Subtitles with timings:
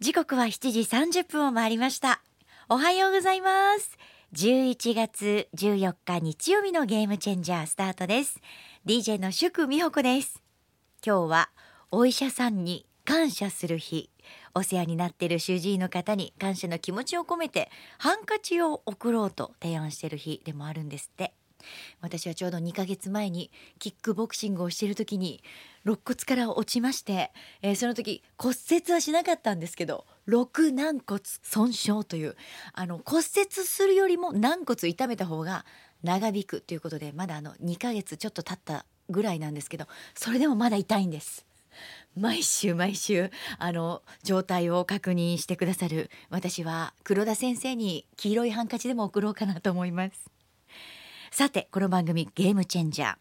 [0.00, 2.22] 時刻は7時30分を回りました。
[2.68, 3.98] おはようございます。
[4.32, 8.40] 11月14日日曜日のゲームチェンジャースタートです。
[8.86, 10.40] DJ の祝美穂子です。
[11.04, 11.50] 今日は
[11.90, 14.08] お医者さんに感謝する日。
[14.54, 17.68] お世話になっている主治医の方に感謝の気持ちを込めて
[17.98, 21.34] ハンカチを送ろうと提案している日でもあるんですって。
[22.00, 25.42] 私はちょうど2ヶ月前にキックボクシングをしている時に
[25.84, 27.32] 肋骨から落ちまして、
[27.62, 32.36] えー、その時骨折はしなかったんですけど肋軟骨損傷という
[32.72, 35.64] あの骨折するよりも軟骨痛めた方が
[36.02, 41.48] 長引くということでまだあの2ヶ月ちょっと経ったぐらいなんですけどそれでもまだ痛いんです。
[42.16, 50.30] 毎週毎週あの状態を確認してくださる私は黒田先生に黄色いハンカチでも送ろうかなと思います
[51.30, 53.16] さてこの番組ゲームチェンジャー。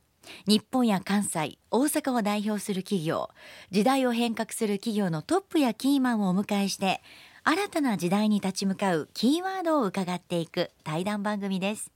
[0.46, 3.30] 日本や関西大阪を代表する企業
[3.72, 7.02] 時代を変革する企業のトップやキーマンをお迎えして
[7.44, 11.92] 新たな時代に立ち向かうキーワードを伺っていく対談番組です。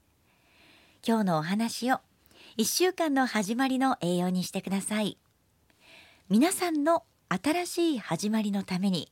[1.06, 1.96] 今日のお話を
[2.58, 5.18] 1週間の始まりの栄養にしてください。
[6.28, 9.10] 皆さんの新しい始まりのために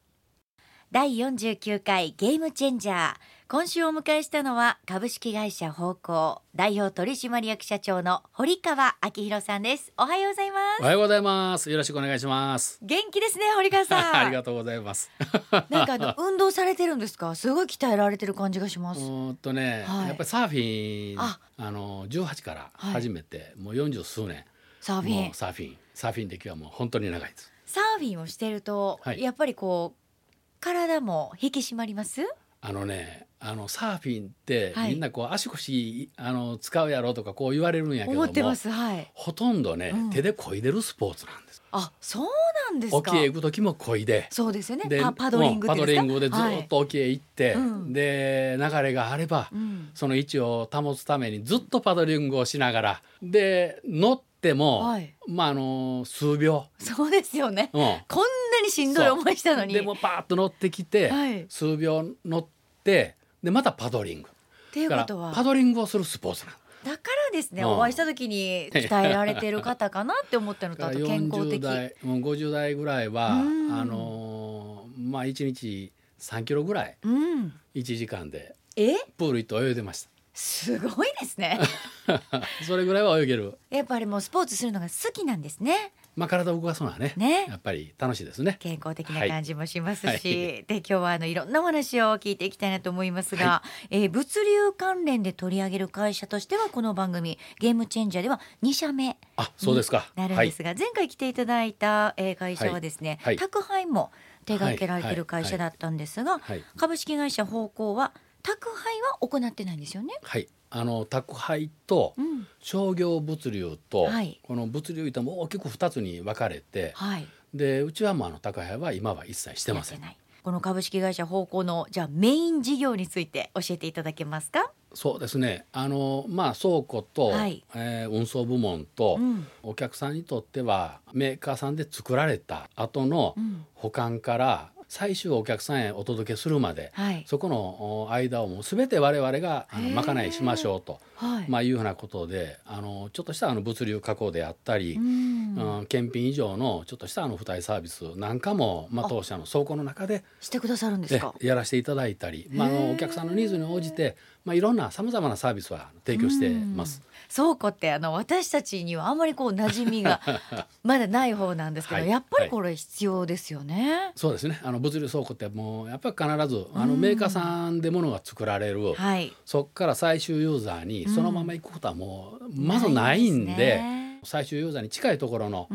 [0.92, 3.14] 第49回ゲームチェンジャー
[3.52, 9.92] 今週お迎えしたのは株式会社方向代表取締役社長の堀川明弘さんです。
[9.98, 10.82] おはようございます。
[10.82, 11.68] おはようございます。
[11.68, 12.78] よろしくお願いします。
[12.80, 14.14] 元気ですね堀川さん。
[14.26, 15.10] ありがとうございます。
[15.68, 17.34] なんかあの運動されてるんですか？
[17.34, 19.00] すごい鍛えられてる感じがします。
[19.00, 21.40] うんとね、はい、やっぱりサーフィンあ。
[21.72, 24.44] の18から始めて、はい、もう40数年。
[24.80, 25.34] サーフィン。
[25.34, 25.78] サーフィン。
[25.92, 27.52] サーフィン歴はもう本当に長いです。
[27.66, 32.22] サーフィンをしてると、はい、やっぱりこう体も引き締まります？
[32.60, 41.62] あのねあのサーフィンって、みんなこう足腰あの使うやろとかこう言われるんやけども、はい、ほとんどね、うん、手で漕いでるスポーツなんです。
[41.72, 42.26] あそう
[42.72, 44.26] なんです沖へ行く時も漕いで。
[44.30, 44.84] そうですよね。
[44.88, 56.66] でパドリングパドリングでずっと沖へ行って、はい、で流れがあれば、うん、その位置を保つためにずっとパドリングをしながらで乗っても、はい、まああの数秒。
[56.78, 59.72] そうですよね、うん、こんなにしんどい思いしたのに。
[59.72, 62.46] でもパーッと乗ってきて、はい、数秒乗っ
[62.84, 64.28] てでまたパドリング。
[64.28, 65.32] っていうことは。
[65.32, 66.52] パドリングをするスポーツな
[66.84, 71.60] だからですね、うん、お会いした時に 鍛えられてる方かなって思ったのとあと 健康的。
[71.62, 73.42] 代もう50代ぐらいは、あ
[73.84, 80.10] のー、まあ1日3キロぐらい、うん、1時間でプール行って泳いでました。
[80.32, 81.58] すごいですね。
[82.66, 83.58] それぐらいは泳げる。
[83.70, 85.92] やっぱりもうスポーツするのが好きなんですね。
[86.16, 87.46] まあ、体を動かすのはねね。
[87.48, 88.56] やっぱり楽しいですね。
[88.60, 100.10] 健康的な感じもしますし、はい、で今日はあのいろんなお話を聞いていきたいなと思いますが、はい、えー、物流関連で取り上げる会社としてはこの番組ゲームチェンジャーでは2社目あそうですか。
[100.16, 104.10] なるんですが、はい、前回来ていただいた、えー、会社はですね、宅配も
[104.44, 106.40] 手掛けられている会社だったんですが、
[106.76, 110.14] 株式会社方向は宅配は行ってないんですよね？
[110.22, 112.14] はいあの宅配と
[112.60, 120.00] 商業物流と、うんはい、この物流とも大きく2つに分かれて、はい、でうちはもうあの宅配は今は一切してません。
[120.42, 124.72] この株式会社方向のじゃあメイン事業について教えていただけますか？
[124.94, 125.66] そうですね。
[125.72, 133.34] あのまあ倉庫と、はい、えー、運送部門と、うん、お客さんにとってはメーカーさんで作られた後の
[133.74, 141.44] 保管から最終お客さんへお届けするまで、はい、そこの間をもう全て我々があの賄いしましょうと、はい。
[141.48, 151.36] まあ、いうふうなことであのちょっとしたあの物流加工であったり、うん、検品以上のちょっとしたあの付帯サービスなんかも、まあ、当社の倉庫の中でしてくださるんですか？
[151.40, 157.02] やらせていただいたり、まあ、あのお客さんのニーズに応じて、まあ、いろんなさまざまなサービスは提供してます。
[157.34, 160.20] 倉庫ってあの私たちにはあんまりこう馴染みが
[160.82, 163.92] まだない方なんですけど、はい、やっぱりこれ必要ですよね。
[163.92, 164.60] はい、そうですね。
[164.64, 174.00] あの物流倉庫ってもうやっぱり必ずあのメーカーさんでものが作られる、はい、そこから最終ユーザーにそのまま行くことはもうまずないんで。
[174.22, 175.66] 最終ユーザーに近いところの、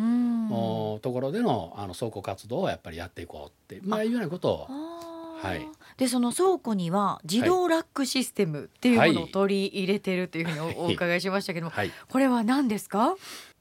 [0.51, 4.67] おところでのあの倉庫活動をやっぱりやっていこうってまあいうようなことを。
[5.41, 5.67] はい、
[5.97, 13.15] でその倉庫には自動ラックシステムっていうものを取り入れてるというふうにお,、伺いしましたけども、はい、これは何ですか？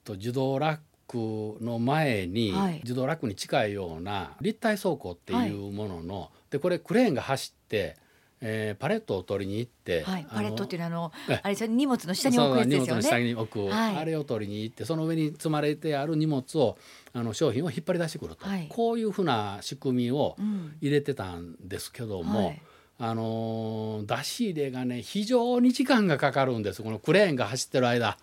[0.05, 7.97] と自動ラックの前に、はい、自動ラックに近いような立体倉庫っていうものの、でこれクレーンが走って
[8.47, 12.85] えー、パレットを取りに行って、はい、パレットっていうのはあのあれ荷物の下に置くやつですよね。
[12.85, 16.77] 荷物の下に置く、はい、あれを取りに行ってその上に積まれてある荷物を
[17.15, 20.37] あの商品を引っ張り出してくると、はい、こういうふうな仕組みを
[20.83, 22.49] 入れてたんですけども。
[22.49, 22.57] うん
[22.97, 28.17] あの出し入れがね非常に時間がかかるんですこのクレーンが走ってる間。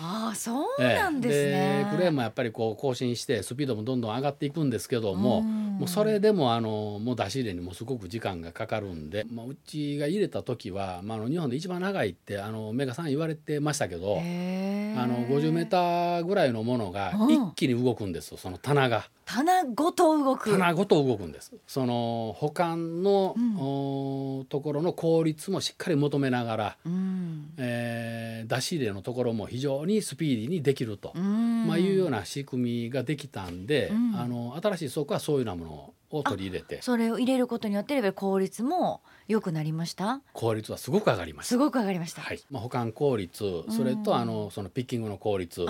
[0.00, 19.08] ああそうなんですね、えー、クレーンもやっぱりこう更新してスピードもどんどん上がっていくんですけども、もうそれでもあのもう出し入れにもすごく時間がかかるんで、まあ、うちが入れた時は、まあ、あの日本で一番長いってあのメガさん言われてましたけどあの50メーターぐらいのものが一気に動くんですその棚が。
[19.28, 20.52] 棚ごと動く。
[20.52, 21.54] 棚ごと動くんです。
[21.66, 36.80] その保管の、うん、ところの効率もしっかり求めながら、うん、えー、出し入れのところも非常にスピーディーにできると、うん、まあ、いうような仕組みができたんで、うん、あの新しい倉庫はそういうようなものを取り入れて。
[36.82, 40.20] それを入れることによって効率も良くなりました？
[40.32, 42.40] 効率はすごく上がりましたすごく上がりました、はい。
[42.50, 45.64] まあ、保管効率それとあのそのピッキングの効率。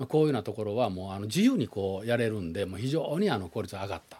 [0.00, 4.16] まあ、こういうようなところはもうあの自由にこうやれるんでもう非常にあの効率が上がった。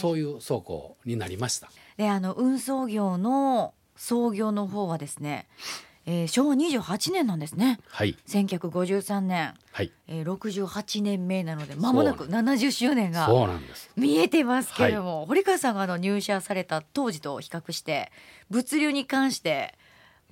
[0.00, 1.70] そういう倉庫になりました。
[1.98, 5.48] であの運送業の創業の方はですね
[6.08, 7.80] えー、昭和28年なんですね。
[7.88, 8.16] はい。
[8.28, 9.54] 1953年。
[9.72, 9.90] はい。
[10.06, 18.12] えー、68年目なので、まもなく70周年がそうなんです見えてますけれども、はい、堀川さんがあの入社された当時と比較して、
[18.50, 19.74] 物流に関して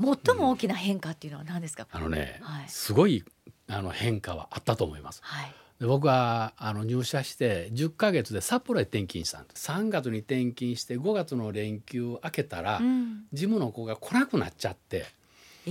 [0.00, 1.88] 最も大きな変化っていうのは何ですか？
[1.92, 3.24] うん、あのね、はい、すごい
[3.68, 5.20] あの変化はあったと思います。
[5.24, 5.54] はい。
[5.80, 15.04] で僕はあの入社して10ヶ月で札幌へ転勤したんです3月に転勤して5月の連休明けたら、うん、事務の子が来なくなっちゃって
[15.66, 15.70] え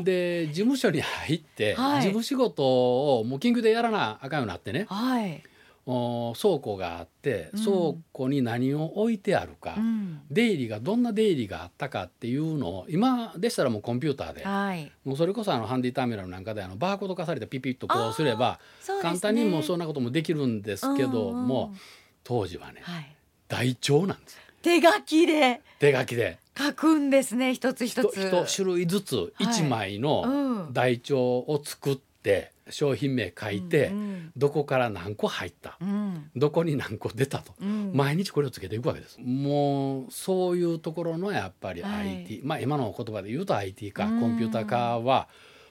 [0.00, 5.42] ー、で事務所に入って、はい、事務仕事をもう緊急でやらなあかんようになってね、はい、
[5.84, 7.76] お倉庫があって、うん、倉
[8.12, 21.78] 庫に何を置いてあるか、うん、出入りがどんな出入りがあったかっていうのを今でしたらもうコンピューターで、はい、もうそれこそあのハンディターミナルなんかであのバーコード化されてピピッとこうすれば、ね、簡単にもそんなこともできるんですけども、うんうん、
[22.22, 23.16] 当時はね、はい、
[23.48, 24.38] 台帳なんです。
[24.62, 25.60] 手書きで。
[25.78, 26.38] 手書きで。
[26.56, 28.14] 書くんですね一つ一つ。
[28.14, 39.18] 一種類ずつ一枚の台帳を作って、商品名書いて、うんうん、どこから何個入った、うん、どこに何個出たと、うん、毎日これをつけていくわけです。
[39.20, 45.28] もうそういうところのやっぱり IT、はい、まあ今の言葉で言うと IT 化、コンピューター化は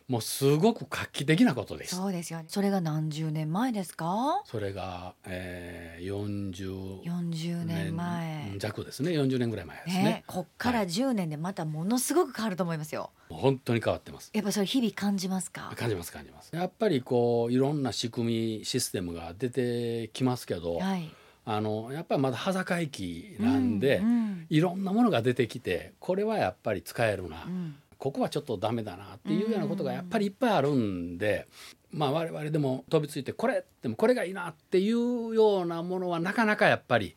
[0.07, 1.95] もうすごく画期的なことです。
[1.95, 2.45] そうですよね。
[2.48, 4.42] それが何十年前ですか？
[4.45, 9.12] それが、えー、40 40年前弱ですね。
[9.12, 10.03] 40年ぐらい前ですね。
[10.03, 13.12] ねこっから10年でまたものすごく変わると思いますよ。
[13.30, 14.31] はい、本当に変わってます。
[14.33, 15.71] やっぱそれ日々感じますか？
[15.75, 16.56] 感じます感じます。
[16.56, 20.77] やっぱりこういろんな仕組みシステムが出てきますけど。
[20.77, 21.12] はい
[21.44, 31.48] あのやっぱりまだ裸駅なんで、うんうん、いろんなものが出てきてこれはやっぱり使えるな、うん、ここはちょっとダメだなっていうようなことがやっぱりいっぱいあるんで、
[31.92, 37.15] まあ我々でも飛びついてこれでもこれがいいなっていうようなものはなかなかやっぱり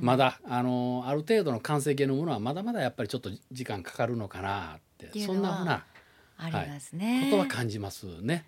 [0.00, 5.84] まだあのある程度の完成形のものはまだまだやっぱりちょっと時間かかるのかなってそんなふうな
[6.38, 8.46] ありますね、はい、ことは感じますね。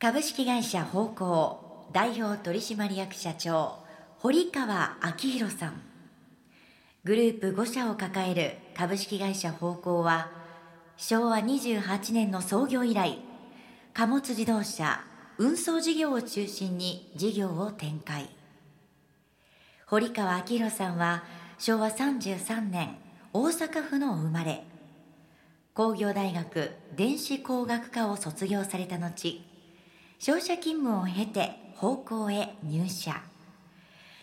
[0.00, 3.78] 株式会社方向代表取締役社長
[4.18, 5.80] 堀川明宏さん。
[7.04, 10.30] グループ5社を抱える株式会社方向は
[10.96, 13.18] 昭和28年の創業以来
[13.92, 15.00] 貨物自動車
[15.38, 18.28] 運送事業を中心に事業を展開。
[19.86, 21.24] 堀川明宏さんは
[21.58, 22.96] 昭和33年
[23.32, 24.64] 大阪府の生まれ
[25.74, 29.40] 工業大学電子工学科を卒業された後
[30.18, 33.20] 商社勤務を経て方向へ入社。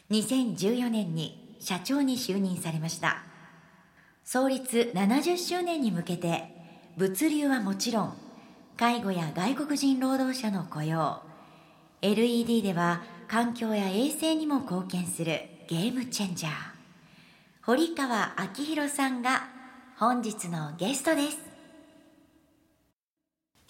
[0.09, 3.30] 2014年に社長に就任されました。
[4.23, 6.53] 創立70周年に向けて
[6.97, 8.17] 物流はもちろん
[8.77, 11.21] 介護や外国人労働者の雇用
[12.01, 16.51] LED では環境や衛生にも貢献するゲームチェンジャー。
[17.63, 19.47] 堀川明宏さんが
[19.97, 21.37] 本日のゲストです。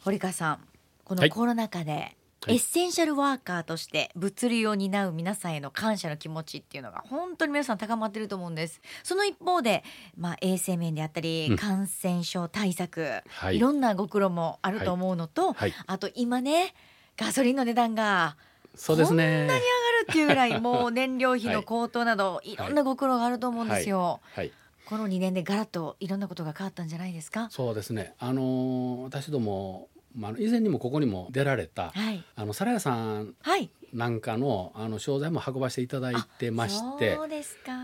[0.02, 0.60] 堀川さん
[1.04, 2.16] このコロナ禍で
[2.48, 8.82] エッセンシャルワーカーとして物流を担う皆さんへの感謝の気持ちっていうのが本当に皆さん高まってると思うんです。
[9.04, 9.84] その一方で、
[10.18, 15.70] まあ、衛生面であったり、うん、感染症対策、はい、いろんなご苦労もあると思うのと、はい。
[15.72, 16.74] はい、あと今ね
[17.16, 18.38] ガソリンの値段が
[18.74, 19.24] そうですね。
[19.24, 19.62] こんなに上がる
[20.10, 24.20] っていうぐらい もう燃料費の高騰など、い、ろんなご苦労があると思うんですよ。
[24.86, 27.50] この2年でガラッといろんなことが変わったんじゃないですか？
[27.52, 28.14] そうですね。
[28.18, 33.36] あのー、私どもまあ、以前にもここにも出られた、はい、あの皿屋さん
[33.94, 37.18] なんかの,、あの商材も運ばせていただいてまして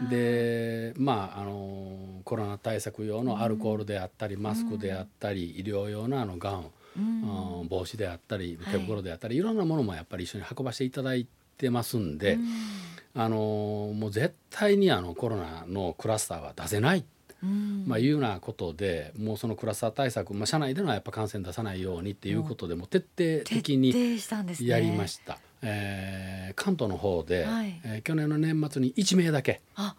[0.10, 13.38] でまああのコロナ対策用のアルコールであったり、うん、マスクであったり、医療用のあのガウン、うん、帽子であったり手袋であったり、はい、いろんなものもやっぱり一緒に運ばせていただいてますんで、うん、あの
[13.96, 17.06] もう絶対にあのコロナのクラスターは出せない
[17.46, 23.94] まあ、いうようなことでもうそのクラスター対策、まあ、社内でのやっぱ感染出さないようにっていうことでも徹底的に
[24.62, 25.40] やりました。
[25.62, 29.62] えー、関東の方で、はい、えー、去年の年末に1名だけ。
[29.76, 29.96] あ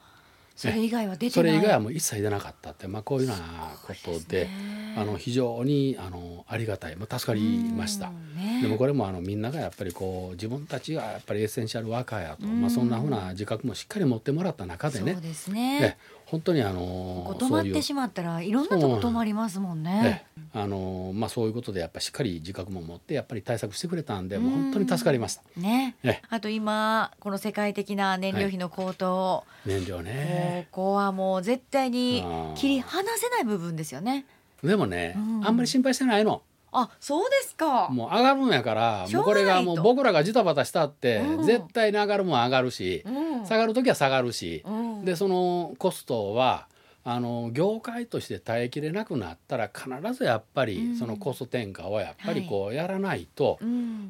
[0.59, 4.49] それ以外は出てそれ以外はもう一切出なかったって、まあ、こういうようなことで
[4.97, 8.11] あの非常にあのありがたい、まあ、助かりました。
[8.35, 15.13] ね、でもこれもあのみんながやっぱりこう自分たちがやっぱりエッセンシャルワーカーやと、まあ、そんなふうな自覚もしっかり持ってもらった中でね。
[15.13, 15.97] そうですね
[16.31, 20.27] 本当にあの止まってしまったらいろんなとこ止まりますもんね。
[20.53, 25.43] あのまあそういうことでやっぱりしっかり自覚も持ってやっぱり対策してくれたんでもう本当に助かりました。
[25.57, 25.97] ね。
[26.29, 30.69] あと今この世界的な燃料費の高騰、はい、燃料ね。
[30.71, 32.23] ここはもう絶対に
[32.57, 34.27] 切り離せない部分ですよね。
[34.63, 36.43] でもね、うん、あんまり心配してないの。
[36.73, 37.89] あそうですか。
[37.91, 46.69] もう上がるんやからもうこれがもう僕らがジタバタしたって、絶対に上がるもん上がるし、うん、下がる時は下がるし、うん、でそのコストは
[47.11, 53.59] あの業界として耐えきれなくなったら必ずやっぱりそのコスト転嫁をやっぱりこうやらないと、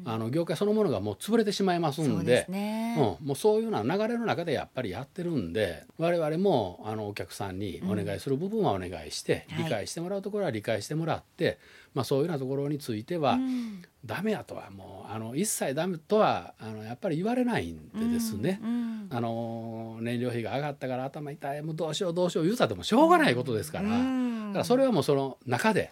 [0.03, 2.55] あの業界そのものがもう潰れてしまいますんで、うん、
[2.95, 11.57] もうそういうような流れの中でやっぱりやってるんで我々もあのお客さんにお願いする部分はお願いして、理解してもらうところは理解してもらって、
[11.93, 25.91] まあ、そういうようなところについては、うん、ダメやとはもうあの一切ダメとはあのやっぱり言われないんでですね、うんうん、あの燃料費が上がったから頭痛いもうどうしようどうしよう言うたってもしょうがないことですから,、だからそれはもうその中で、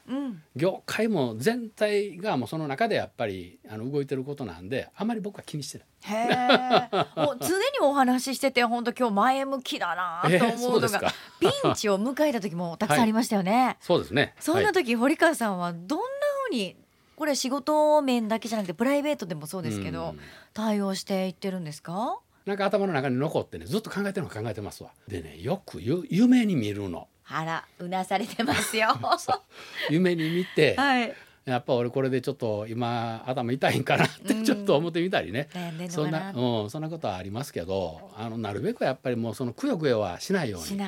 [0.55, 5.87] 業界も全体がもうその中でやっぱりあの動いてることなんであまり僕は気にしてない。
[6.07, 13.65] へもう常にお話ししてて本当今日前向きだなと思うのが、ピンチを迎えた時もたくさんありましたよね。
[13.65, 14.33] はい、そうですね。
[14.39, 16.05] そんな時、はい、堀川さんはどんな
[16.49, 16.75] ふうに
[17.15, 20.15] これ仕事面だけじゃなくてプライベートでもそうですけど、
[20.53, 22.19] 対応していってるんですか？
[22.45, 24.91] なんか頭の中に残ってねずっと考えてるの考えてますわ。
[25.07, 27.07] でねよくゆ夢に見るの。
[27.29, 28.97] あらうなされてますよ。
[29.89, 31.13] 夢に見て、はい、
[31.47, 35.47] やっぱ俺これでちょっと今頭痛いんかなってちょっと思ってみたりね、
[35.79, 40.79] うん、そんな、うん、そんなことはありますけどあのなるべくやっぱりもうそのくよくよはしないように。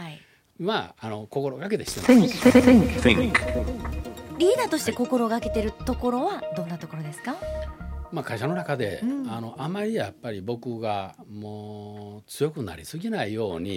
[0.59, 3.09] まああの心がけてしてます。
[4.37, 7.37] リーダーとして心がけてるところはどんなところですか？
[8.11, 13.75] まあ、会社の中で、うん、あのあまりやっぱり僕がもう強くなりすぎないように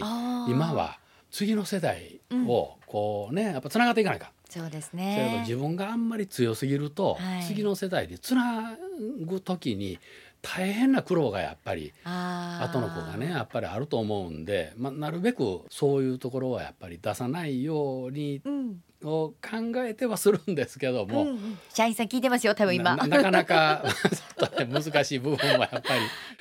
[0.49, 0.99] 今は
[1.31, 4.33] 次の世代をこうね、うん、やっぱつながっていかないか。
[4.53, 5.45] そうですね。
[5.49, 8.77] 自分があんまり強すぎると、はい、次の世代につな
[9.25, 9.99] ぐ時に
[10.43, 18.83] 大変な苦労がやっぱり後の子がねやっぱりあると思うんで、まあ、なるべくそういうところはやっぱり出さないように、うん。
[19.05, 22.95] を考えてはするんですけども、うん、社員さん聞いてますよ多分今。
[22.95, 23.85] なかなか
[24.71, 25.95] 難しい部分はやっぱ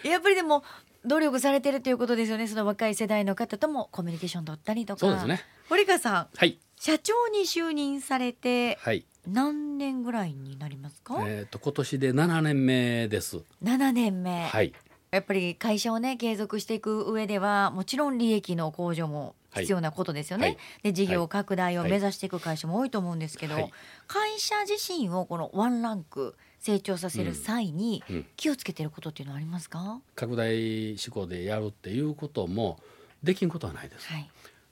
[0.04, 0.06] り。
[0.12, 0.64] やっぱりでも
[1.04, 5.00] 努力されてるということですよねその若い世代の方ともコミュニケーション取ったりとか。
[5.00, 5.44] そうですね。
[5.70, 11.24] 堀川さん、はい、社長に就任されて、はい、何年ぐらいになりますか？
[11.28, 13.44] えっ、と今年で7年目です。
[13.64, 14.48] 7年目。
[14.48, 14.74] はい。
[15.12, 20.48] やっぱり会社をね継続していく上ではもちろん利益の向上も必要なことですよね。
[20.48, 23.72] はい、で事業拡大を目指していく会社も多いと思うんですけど、はい、
[24.08, 28.04] 会社自身をこのワンランク成長させる際に
[28.38, 32.80] 気をつけてることっていうのはありますか、うんうん、拡大志向でやるっていうことも
[33.22, 34.08] できんことはないです。
[34.08, 34.28] はい、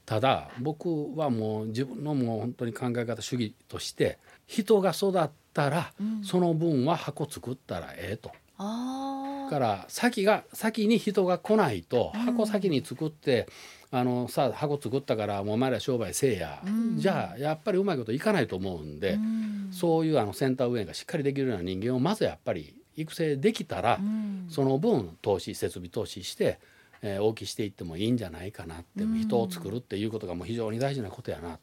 [0.10, 8.32] ただ僕はもう自分のもう本当に考え方主義として人が育ったら、その分は箱作ったらええと。
[8.58, 13.48] から先が先に人が来ないと箱先に作って、
[13.92, 26.60] あのさあ箱作ったからもうお前ら商売せえや、うん、じゃあやっぱりうまいこといかないと思うんで、うん、そういうあのセンター運営がしっかりできるような人間をまずやっぱり育成できたら、うん、その分投資設備投資して、
[27.02, 31.58] えー、大きしていってもいいんじゃないかなって、人を作るっていうことがもう非常に大事なことやな、ま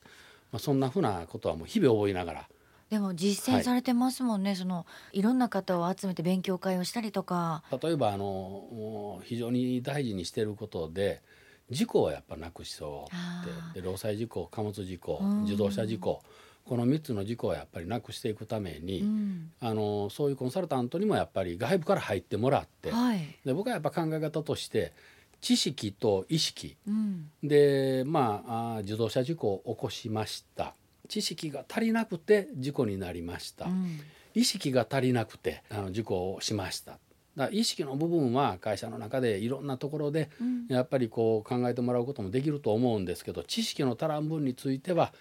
[0.55, 2.49] あ、そんなふうなことはもう日々覚えながら。
[2.91, 7.65] でも実践されてますもんね、はい、そのいろんな方を集めて勉強会をしたりとか。
[7.83, 11.21] 例えばあの非常に大事にしていることで
[11.69, 13.15] 事故はやっぱなくしそう
[13.51, 13.81] って。
[13.81, 16.23] で労災事故貨物事故自動車事故。
[16.67, 24.93] この3つの事故はやっぱりなくしていくために、うん、あのそういうコンサルタントにもやっぱり外部から入ってもらって、はい、で僕はやっぱ考え方として
[25.41, 30.75] 知識と意識、うん、でまあ自動車事故を起こしました。
[31.09, 34.01] 知識が足りなくて事故になりました、うん、
[34.35, 36.99] 意識が足りなくてあの事故をしました。
[37.37, 40.31] だ意識の部分は会社の中でいろんなところで
[40.69, 45.13] やっぱりこう考えてもらうこともできると思うんですけど知識の足らん分については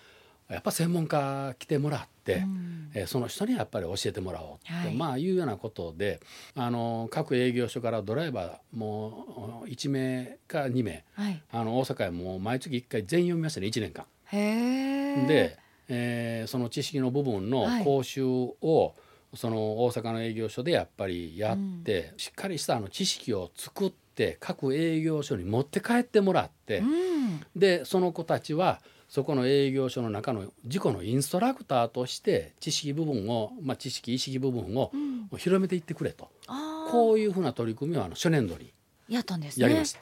[0.50, 6.20] やっぱ専門家来てもらって、うん、えその人にやっぱり教えてもらおうって、はい、まあいうようなことで
[6.56, 14.06] あの各営業所からドライバーもう1名か2名、はい、あの大阪へもう毎月1回全員読みましたね1年間。
[15.28, 18.96] で、えー、その知識の部分の講習を、
[19.36, 28.82] その大阪の営業所でやっぱりやって、うん、しっかりしたあの知識を作って各営業所に持って帰ってもらって、うん、でその子たちは
[29.16, 34.92] そこの営業所の中の自己のインストラクターとして知識部分を、まあ、知識意識部分を
[35.38, 38.74] 広めていってくれと、うん、こういうふうな取り組みをあの初年度に
[39.08, 40.00] やったんです、ね、やりました。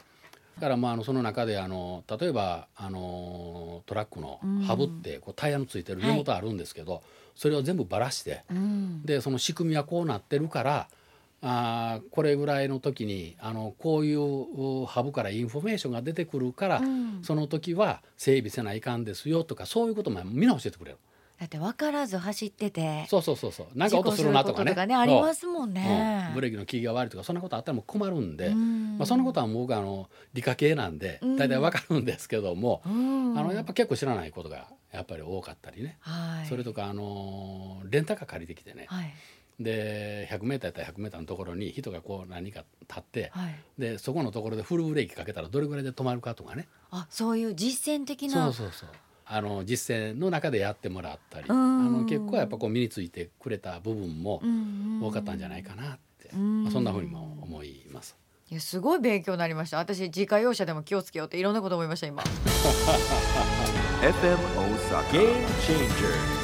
[0.55, 7.01] だからまああのその中であの例えばあのトラックのハブってこうタイヤのついてる根元あるんですけど、はい、
[7.35, 10.87] それを全部ばらして、うん、でその仕組みはこうなってるから
[11.45, 20.97] あこれぐらいの時にあのこういうハブからインフォメーションが出てくるから、うん、その時は整備せないかんですよとかそういうこともみんな教えてくれる。
[21.39, 23.77] だって分からず走っててそうそうそうそう。
[23.77, 24.73] なんか音するなとかね。
[24.73, 28.97] かねありますもんね、うん、ブレーキの効きが悪いとかそんなことあったらも困るんで、ん。
[28.97, 39.13] まあ、そんなことは僕あの理科系なんで大体分かるんですけども、あのやっぱ結構知らないことがやっぱり多かったりね、はい、それとかあのレンタカー借りてきてね、はい
[39.59, 46.67] で 100m やったら 100m のところに人がこう何か立って、はい、でそこのところでフルブレーキかけたらどれぐらいで止まるかとかね。
[46.91, 48.89] あそういう実践的なそうそうそう。
[49.25, 54.41] あの実践の中でやってもらったりあの結構やっぱこう身についてくれた部分も
[55.01, 58.17] 多かったんじゃないかなって、まあ、そんなふうにも思います。
[58.51, 59.77] いやすごい勉強になりました。
[59.77, 62.21] 私自家用車でも気をつけようっていろんなこと思いました今。
[64.01, 66.42] FM 大阪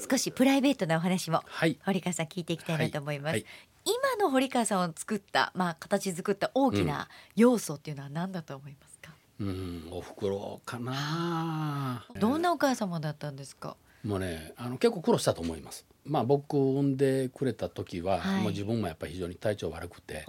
[0.00, 3.42] 少しプライベートなお話も、はい、堀川さん聞いていきたいなと思います、はい。
[3.42, 3.46] はい、
[3.84, 12.04] 今の堀川さんを作ったまあ形作った大きな要素っていうのは何だと思いますか、うん、うん、お袋かな。
[12.18, 13.76] どんなお母様だったんですか？
[14.02, 15.86] もうねあの結構苦労したと思います。
[16.04, 20.26] まあ僕産んでくれた時は、もう自分もやっぱり非常に体調悪くて。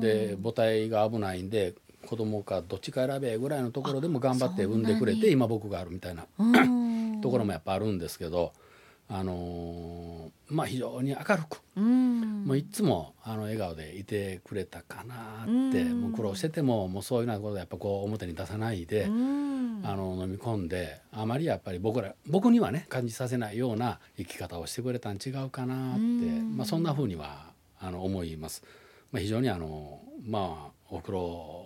[0.00, 6.26] で母体が危ないんで子供かどっちか選べぐらいのところでも頑張って産んでくれて今僕があるみたいな
[7.26, 8.52] ところもやっぱあるんですけど、
[9.08, 27.46] あのー、まあ非常に明るく、もういつもあの笑顔でいてくれたかなって、もう苦労しててももうそういうようなことやっぱこう表に出さないで、あの飲み込んであまりやっぱり僕ら僕にはね感じさせないような生き方をしてくれたん違うかなって、まあ、そんなふうには
[27.80, 28.62] あの思います。
[29.10, 31.65] まあ、非常にあのまあお風呂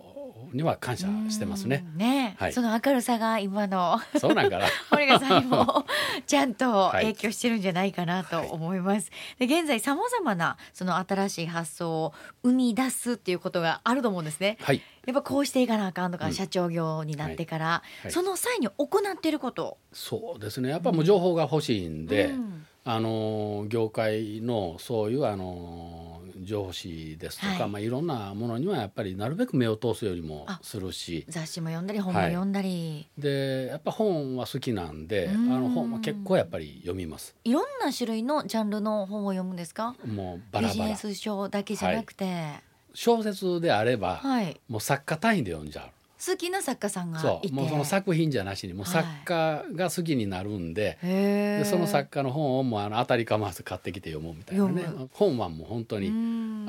[0.53, 1.85] には感謝してますね。
[1.95, 3.99] ね、はい、その明るさが今の。
[4.17, 4.65] そうなんかな。
[4.89, 5.85] 堀川さんにも
[6.27, 9.11] ちゃんと影響してるんじゃないかなと思います。
[9.37, 14.57] はい、で現在さまざまなその新しい発想を生み出すっていうことがあると思うんですね。
[14.61, 19.77] はい、やっぱこうしていかなあかんとか、うん、社長業になってから、その際に行っていること。
[19.93, 20.69] そうですね。
[20.69, 27.69] やっぱもう情報が欲しいんで、うん、あの業界のそういうあの上司ですとか、はい。
[27.69, 31.25] まあ、いろんなものにはやっぱりなるべく目を通すよりもするし。
[31.27, 37.35] 雑誌も読んだり本も読んだり、はい、でやっぱ本は好きなんであの本は結構やっぱり読みます。
[37.43, 39.95] いろんな種類のジャンルの本を読むんですか？
[40.05, 40.73] もうバラバラ。
[40.73, 42.61] ビジネス書だけじゃなくて、はい、
[42.93, 45.85] 小説であれば、はい、もう作家単位で読んじゃう
[46.23, 47.53] 好きな作家さんがそう。
[47.53, 54.83] もうその作品じゃなしにもう作家が好きになるんではい、でその作家の本をもうあの当たりかまわず買ってきて読もうみたいなね。
[55.13, 56.09] 本はもう本当に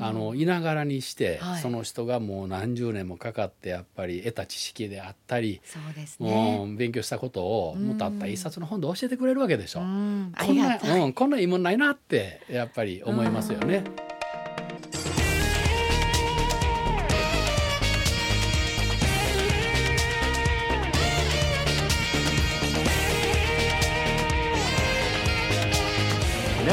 [0.01, 9.79] あのいながらにして、はい、その人がもう何十年もかかってやっぱり得た知識であったりそうです、ね、勉強したことをもたった一冊の本で教えてくれるわけでしょ。
[9.79, 13.83] こんな、うん、こんないいもんないなってやっぱり思いますよね。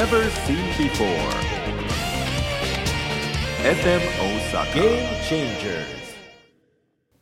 [0.01, 1.05] Never seen before.
[3.61, 5.85] FM Osaka Game Changers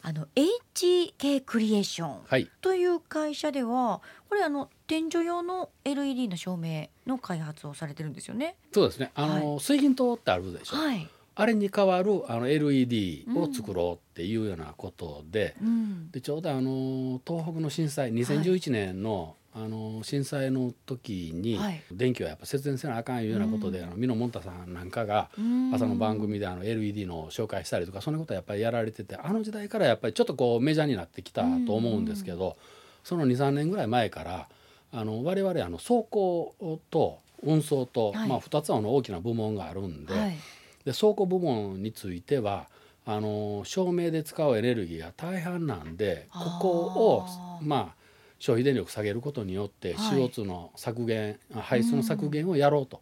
[0.02, 8.56] あの HK クリエーションという会社では、これあの天井用の LED の照明の開発をされてるんですよね。
[8.74, 9.12] そうですね。
[9.14, 10.78] あの、はい、水銀灯ってあるでしょ。
[10.78, 11.06] はい。
[11.36, 25.30] あれに代わるあの LED を作ろうっていうようなことで、うん、でちょうどあの東北の震災2011年のあの震災の時に、はい、電気はやっぱ節電せなあかんいうようなことで、うん、あの美濃もんたさんなんかが
[25.74, 32.56] 朝の番組であの LED の紹介したりとかそんなことはやっぱりやられててあの時代からやっぱりちょっとこうメジャーになってきたと思うんですけど、
[33.04, 34.48] その23年ぐらい前から
[34.94, 40.38] あの我々あの走行と運送と、はい、まあ、2つの大きな部門があるんではい、
[40.86, 42.68] で倉庫部門については
[43.06, 47.28] あの照明で使うエネルギーが大半なんでここを
[47.62, 47.99] まあ
[48.40, 53.02] 消費電力下げることによって CO2 の削減、はい、排出の削減をやろうと、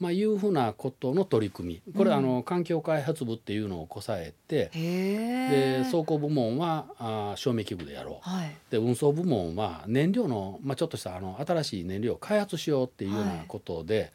[0.00, 1.92] まあ、いうふうなことの取り組み。
[1.94, 14.12] これ、うん、あの環境開発部っていうのをこさえてで走行部門はあ照明器具でやろう、はい、で運送部門は燃料の、まあ、ちょっとしたあの新しい燃料を開発しようっていうようなことで、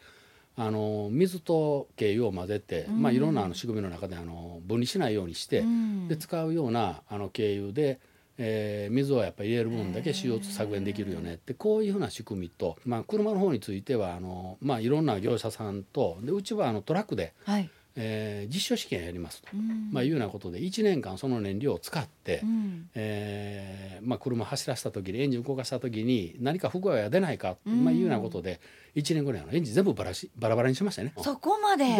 [0.58, 8.00] はい、あの水と軽油を混ぜて、うん、まあ、いろんなあの仕組みの中であの分離しないようにして、うん、で使うようなあの軽油で
[8.38, 28.60] えー、水をやっぱり入れる分だけ CO2 削減できるよねってこういうふうな仕組みと、まあ、車の方についてはあの、まあ、いろんな業者さんとでうちはあのトラックで、はい、えー、実証試験やりますと、うん、まあ、いうようなことで1年間その燃料を使って、うん、えー、まあ、車走らせた時にエンジン動かした時に何か不具合が出ないか、うん、まあ、いうようなことで
[28.96, 31.14] 1年ぐらいのエンジン全部バラしバラバラにしましたね。
[31.18, 31.86] そこまで。
[31.86, 31.92] で、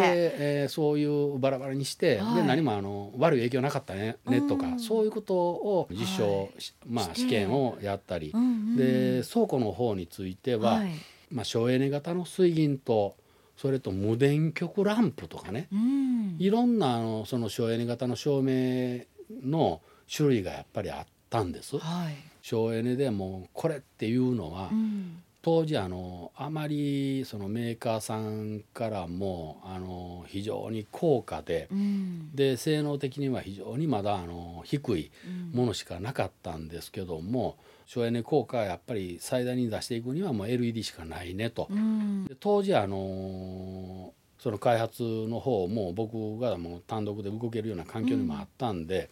[0.62, 6.50] えー、そういうバラバラにして、はい、で何もあの悪い影響なかったねねとか、そういうことを実証、はい、
[6.88, 10.90] まあ、試験をやったり、うんうん、で倉庫の方については、はい、
[11.32, 13.16] まあ、省エネ型の水銀と
[13.58, 19.06] それと無電極ランプとかね、うん、いろんなあのその省エネ型の照明
[19.44, 19.82] の
[20.14, 21.78] 種類がやっぱりあったんです。
[21.78, 35.12] はい、省エネでもこれっていうのは、うん、当時あのあまりそのメーカーさんからもあの非常に高価で、うん、で性能的には非常にまだあの低い
[35.54, 37.58] ものしかなかったんですけども。
[37.88, 41.68] 省エネ効果はやっぱり最大に出していくにはもう LED しかないねと。
[41.70, 49.12] うん、当時あのその開発の方も僕がもう単独で動けるような環境にもあったんで、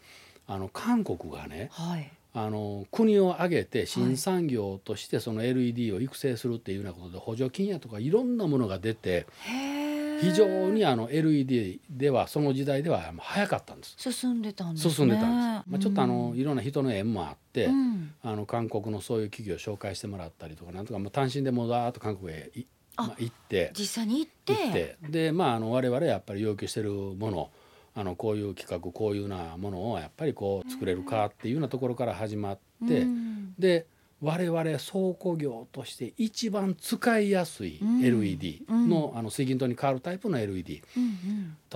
[0.50, 9.28] うん、あの韓国がね、はい、あの国を挙げて新産業としてその LED を育成するっていうようなことで補助金やとかいろんなものが出て。
[10.22, 13.96] 非常にあの LED ではその時代では早かったんです。
[13.98, 22.52] 進んでたんです、ね、進んでたんです、まあ、ちょっとあのいろんな人の縁もあって、うん、あの韓国のそういう企業を紹介してもらったりとかなんとか、まあ、単身でもだーっと韓国へ
[22.96, 24.98] まあ、行って実際に行って。
[25.10, 27.50] でまああの我々やっぱり要求してるもの
[27.96, 33.86] あのこういう企画こういうなものをやっぱりこう作れるかっていうようなところから始まって、うん、で
[34.24, 34.80] 我々倉
[35.20, 40.82] 庫業として一番使いやすい LED の,、あの水銀灯に変わるタイプの LED、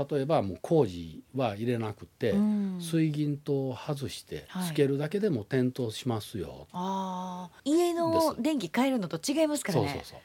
[0.09, 2.33] 例えばもう工事は入れなくて、
[2.79, 9.87] 水銀灯を外してつけるだけでも点灯しますよ、あ家の電気変えるのと違いますからね。
[9.89, 10.19] そうそうそう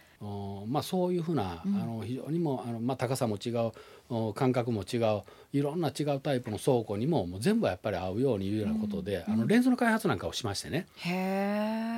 [0.68, 10.86] まあ、そういうふうな、あの非常にもあの、まあ、高さも違う感覚も違ういろんな違うタイプの倉庫にももう全部やっぱり合うようにいうようなことで、あのレンズの開発なんかをしましてね。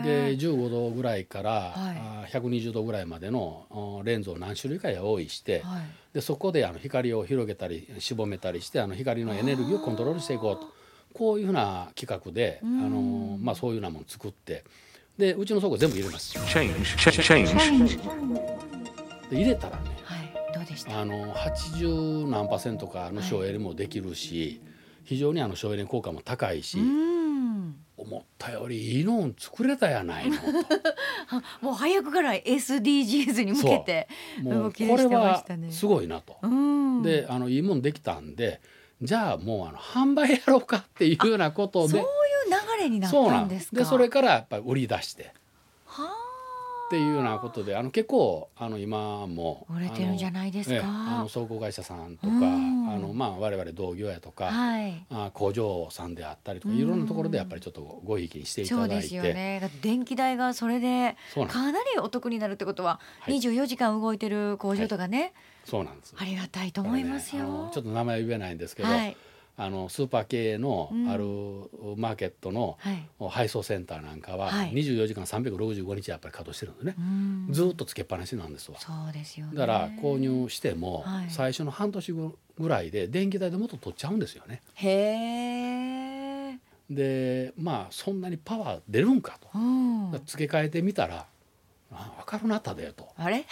[0.05, 5.83] で15度ぐらいから、はい、120度ぐらいまでのレンズを何種類か用意して、はい、
[6.15, 10.73] でそこであの光を広げたりしぼめたりしてあの光のエネルギーをコントロールしていこうと。
[11.13, 14.65] こういうふうな企画で、あのまあ、そういうようなものを作って。
[15.18, 16.35] でうちの倉庫全部入れます。
[19.31, 21.00] で入れたらね、はい、どうでした？
[21.00, 24.74] あの80何パーセントかの省エネもできるし、はい、
[25.05, 26.79] 非常にあの省エネ効果も高いし。
[27.96, 30.37] 思ったよりいいの作れたやないの。
[31.62, 34.09] もう早くから SDGs に向けて
[34.42, 36.37] もうこれはすごいなと。
[37.03, 38.61] であのいいもんできたんで
[39.00, 42.05] じゃあもうあの販売やろうかっていうようなことで
[42.77, 43.77] れになったんですか？
[43.77, 45.33] でそれからやっぱり売り出して。
[46.87, 50.83] っていうようなことであの結構あの今も売れてるんじゃないですか？
[50.85, 52.39] あの倉庫会社さんとか、あ
[52.99, 58.95] のまあ我々同業やとか、はい、あ工場さんであったりとかいろんなところでやっぱりちょっとごひいきにしていただいて。
[58.95, 59.71] そうですよね。
[59.81, 65.33] 電気代がそれでかなりお得になるってことは、はい、24時間動いてる工場とかね、はい、
[65.65, 66.15] そうなんです。
[66.19, 69.17] ありがたいと思いますよ、ね、ちょっと名前は言えないんですけど、はい
[69.57, 71.25] あのスーパー系のある
[71.97, 72.77] マーケットの
[73.31, 76.97] 配送センターなんかは24時間365日やっぱり稼働してるんでね、
[77.51, 78.79] ずっとつけっぱなしなんですわ。
[78.81, 82.35] そうですよ、ね、だから購入しても最初の半年ぐ
[82.69, 84.61] らいで電気代でもっと取っちゃうんですよね。
[84.75, 84.88] へ
[86.51, 86.59] え。
[86.90, 89.49] でまあそんなにパワー出るんかと、
[90.27, 91.27] 付け替えてみたら
[91.93, 93.09] あ分かるなったでと。
[93.17, 93.47] あれ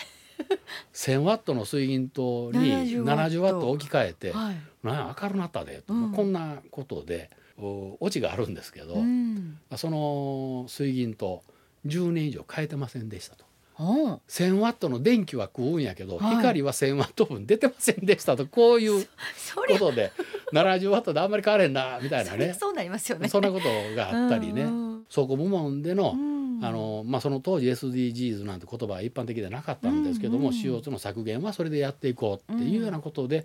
[0.93, 11.42] ？1,000ワットの水銀灯に70ワット置き換えて、はい、なん明るなったでと、うん、こんなことでオチがあるんですけど、うん、その水銀灯
[11.87, 13.45] 10年以上変えてませんでしたと。
[13.79, 18.47] 1,000ワットの電気は食うんやけど、はい、光は1,000ワット分出てませんでしたと。
[18.47, 19.07] こういう
[19.68, 20.12] ことで
[20.53, 22.55] 70ワットであんまり変われんなみたいなね。
[22.59, 23.29] そうなりますよね。
[23.29, 24.66] そんなことがあったりね。
[25.12, 26.14] 倉庫部門での
[26.64, 33.45] あのまあ、その当時 SDGs なんて言葉は一般的ではなかったんですけども、うんうん、CO2 の削減はそれでやっていこうっていうようなことで、うん、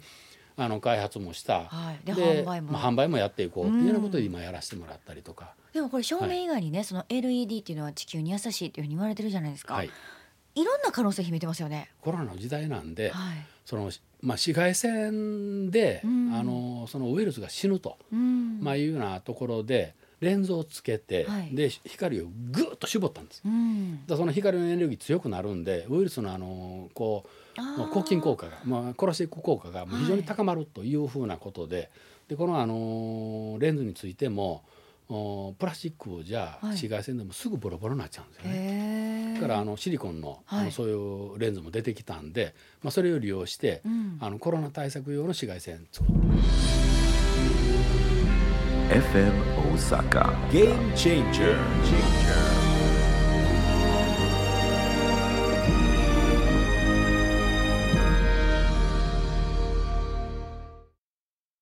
[0.59, 5.53] あの開発もした、はい、で販売も、まあ、販売もやっていこうっていうようなことで今やらせてもらったりとか。
[5.71, 9.75] でもこれ照明以外にね、はい、その LED っていうのは地球に優しいっていうふうに言われてるじゃないですか。
[9.75, 9.91] はい。
[10.55, 11.91] いろんな可能性秘めてますよね。
[12.01, 13.91] コロナの時代なんで、はい、その
[14.21, 27.25] まあ、紫外線で、うん、あのそのウイルスが死ぬと、うん、まあ、いうようなところでレンズをつけて、はい、で光をぐっと絞ったんです、うん、だその光のエネルギー強くなるんでウイルスのあのこ
[27.57, 31.89] う抗菌効果が、まあ、殺していく効果が非常に高まるというふうなことではい、
[32.29, 34.63] でこのあのレンズについても
[35.07, 39.33] プラスチックじゃ紫外線でもすぐボロボロになっちゃうんですよね。
[39.35, 42.53] だからあのシリコンの,、あのそういうレンズも出てきたんで、
[42.83, 46.17] まあ、それを利用して、うん、あのコロナ対策用の紫外線作って
[48.99, 51.55] FM 大阪 Game Changer.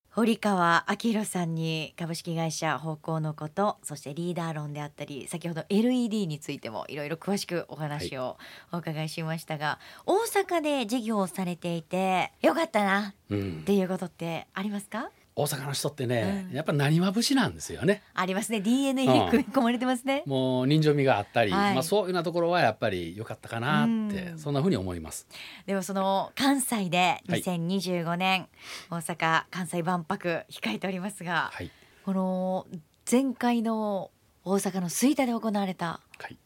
[0.08, 8.38] 堀川明宏さんに株式会社方向のことそしてリーダー論であったり先ほど LED についてもいろいろ詳しくお話を
[8.72, 18.02] お伺いしましたが、はい、大阪で事業をされていてよかったなっていうことってありますか、大阪の人ってね、うん、やっぱ何は節なんですよね。
[18.14, 20.22] ありますね DNA に組み込まれてますね。
[20.24, 25.26] うん、もう人情味があったり、はい、まあそういうようなところはやっぱり良かったかなって、うん、そんなふうに思います。
[25.66, 28.48] でもその関西で2025年、
[28.88, 31.70] はい、大阪関西万博控えておりますが、はい、
[32.06, 32.66] この
[33.10, 34.10] 前回の
[34.42, 36.00] 大阪の吹田で行われた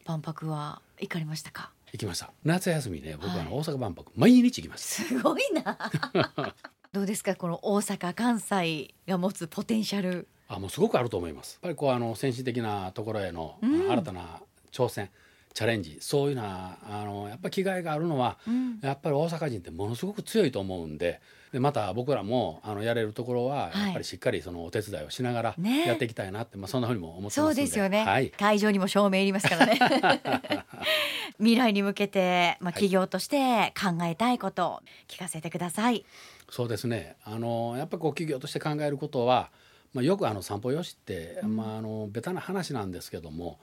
[0.05, 1.71] 万博は行かれましたか？
[1.93, 2.29] 行きました。
[2.43, 5.05] 夏休みね、僕は大阪万博、毎日行きます。
[5.05, 5.77] すごいな。
[6.93, 7.35] どうですか？
[7.35, 10.27] この大阪関西が持つポテンシャル。
[10.49, 11.53] あもうすごくあると思います。
[11.53, 14.41] やっぱりこうあの先進的なところへの新たな
[14.73, 15.09] 挑戦、うん、
[15.53, 21.21] チャレンジそういうなあのやっぱり気概があるのは、うん、やっぱり大阪人ってものすごく強いと思うんで
[21.53, 29.79] でまた僕らもあのやれるところはやっぱりしっかりそのお手伝いをしながらやっていきたいなって、ね、まあそんなふうにも思ってますそうですよね、はい、会場にも照明いりますからね。
[31.39, 36.05] 未来に向けて、まあ、企業として考えたいことを聞かせてください、はい
[36.51, 37.15] そうですね。
[37.23, 39.49] あのやっぱこう企業として考えることは、
[39.93, 43.57] まあ、よくあの散歩よしって、うん、まあ、あのベタな話なんですけども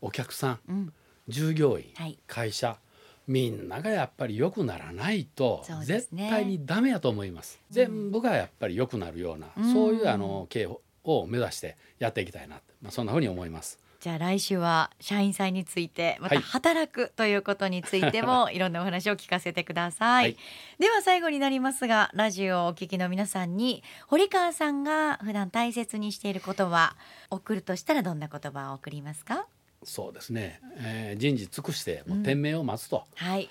[0.00, 0.92] お客さん、うん、
[1.28, 2.78] 従業員、はい、会社
[3.26, 7.60] みんながやっぱり良くならないと、絶対にダメやと思います。
[7.70, 10.68] 全部がやっぱり良くなるような、うん、そういうあの経営
[11.04, 13.78] を目指してやっていきたいな、まあ、そんなふうに思います。
[14.00, 20.36] じゃあ来週は社員さんについてまた働くということについても いろんなお話を聞かせてください、はい、
[20.78, 26.96] では最後になりますがラジオをお聞きの皆さんに堀川さんが普段大切にしている言葉
[27.28, 29.46] 送るとしたらどんな言葉を送りますか？
[29.84, 33.50] そうですね、えー、人事尽くしてもう天命を待つと、うん、はい。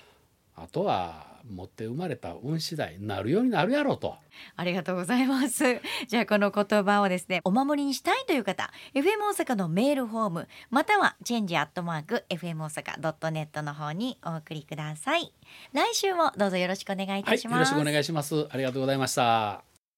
[0.56, 4.16] あとは持って生まれた運次第なるようになるやろうと。
[4.56, 5.64] ありがとうございます。
[6.08, 15.32] じゃあこの言葉をですねお守りにしたいという方 FM 大阪のメールフォームまたはチェンジアットマーク FM 大阪ドットネットの方にお送りください。
[15.72, 18.46] 来週もどうぞよろしくお願いいたします、はい、よろしくお願いします。
[18.50, 19.69] ありがとうございました